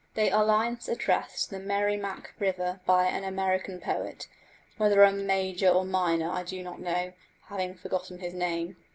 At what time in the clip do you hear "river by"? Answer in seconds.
2.39-3.05